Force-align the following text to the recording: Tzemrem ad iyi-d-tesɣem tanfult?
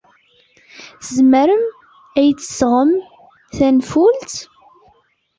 Tzemrem 1.01 1.63
ad 2.19 2.23
iyi-d-tesɣem 2.25 2.91
tanfult? 3.55 4.31